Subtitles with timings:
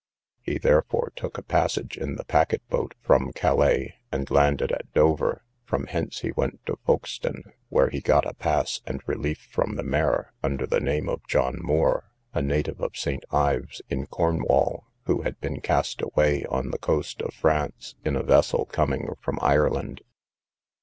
[0.41, 5.43] He therefore took a passage in the packet boat from Calais, and landed at Dover;
[5.63, 9.83] from hence he went to Folkstone, where he got a pass and relief from the
[9.83, 13.23] mayor, under the name of John Moore, a native of St.
[13.31, 18.23] Ives, in Cornwall, who had been cast away on the coast of France, in a
[18.23, 20.01] vessel coming from Ireland.